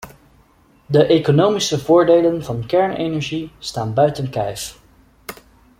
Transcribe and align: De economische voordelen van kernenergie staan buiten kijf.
De 0.85 1.05
economische 1.05 1.79
voordelen 1.79 2.43
van 2.43 2.65
kernenergie 2.65 3.51
staan 3.59 3.93
buiten 3.93 4.29
kijf. 4.29 4.81